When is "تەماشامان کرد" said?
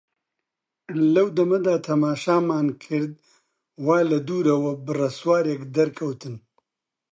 1.87-3.11